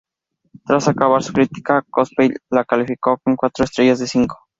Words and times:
Tras 0.65 0.87
acabar 0.87 1.21
su 1.21 1.31
crítica, 1.31 1.85
Copsey 1.87 2.31
la 2.49 2.65
calificó 2.65 3.19
con 3.23 3.35
cuatro 3.35 3.65
estrellas 3.65 3.99
de 3.99 4.07
cinco. 4.07 4.39